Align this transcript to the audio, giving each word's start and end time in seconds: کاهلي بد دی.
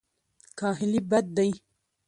کاهلي 0.59 1.01
بد 1.09 1.25
دی. 1.35 1.49